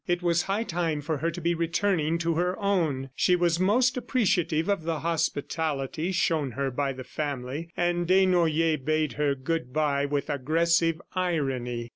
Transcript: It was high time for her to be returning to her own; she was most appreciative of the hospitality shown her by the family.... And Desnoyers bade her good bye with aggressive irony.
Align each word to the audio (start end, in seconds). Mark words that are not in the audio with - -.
It 0.07 0.23
was 0.23 0.41
high 0.41 0.63
time 0.63 1.01
for 1.01 1.17
her 1.17 1.29
to 1.29 1.39
be 1.39 1.53
returning 1.53 2.17
to 2.17 2.33
her 2.33 2.57
own; 2.57 3.11
she 3.15 3.35
was 3.35 3.59
most 3.59 3.95
appreciative 3.97 4.67
of 4.67 4.81
the 4.81 5.01
hospitality 5.01 6.11
shown 6.11 6.53
her 6.53 6.71
by 6.71 6.91
the 6.91 7.03
family.... 7.03 7.69
And 7.77 8.07
Desnoyers 8.07 8.83
bade 8.83 9.13
her 9.13 9.35
good 9.35 9.71
bye 9.71 10.07
with 10.07 10.27
aggressive 10.27 10.99
irony. 11.13 11.89